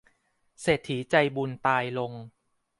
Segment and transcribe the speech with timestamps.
[0.61, 2.13] เศรษฐีใจบุญตายลง